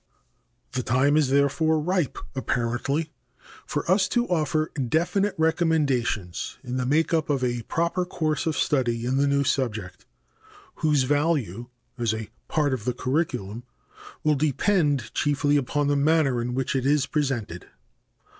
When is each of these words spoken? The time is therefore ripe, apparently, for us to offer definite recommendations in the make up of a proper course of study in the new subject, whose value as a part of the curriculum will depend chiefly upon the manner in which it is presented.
The 0.71 0.81
time 0.81 1.15
is 1.15 1.29
therefore 1.29 1.79
ripe, 1.79 2.17
apparently, 2.33 3.11
for 3.67 3.83
us 3.91 4.07
to 4.07 4.25
offer 4.29 4.71
definite 4.89 5.35
recommendations 5.37 6.57
in 6.63 6.77
the 6.77 6.87
make 6.87 7.13
up 7.13 7.29
of 7.29 7.43
a 7.43 7.61
proper 7.61 8.03
course 8.03 8.47
of 8.47 8.57
study 8.57 9.05
in 9.05 9.17
the 9.17 9.27
new 9.27 9.43
subject, 9.43 10.07
whose 10.77 11.03
value 11.03 11.67
as 11.99 12.15
a 12.15 12.29
part 12.47 12.73
of 12.73 12.85
the 12.85 12.95
curriculum 12.95 13.61
will 14.23 14.33
depend 14.33 15.13
chiefly 15.13 15.55
upon 15.55 15.85
the 15.87 15.95
manner 15.95 16.41
in 16.41 16.55
which 16.55 16.75
it 16.75 16.87
is 16.87 17.05
presented. 17.05 17.67